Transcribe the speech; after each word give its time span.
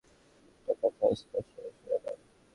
একটা 0.67 0.73
কথা 0.81 1.05
স্পষ্ট 1.15 1.51
করে 1.55 1.69
শুনে 1.77 1.97
নাও। 2.03 2.17